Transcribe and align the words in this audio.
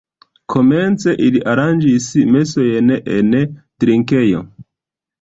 Komence 0.53 1.15
ili 1.25 1.43
aranĝis 1.53 2.09
mesojn 2.33 2.93
en 3.21 3.33
drinkejo. 3.49 4.47